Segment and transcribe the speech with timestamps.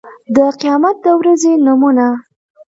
[0.35, 2.05] د قيامت د ورځې نومونه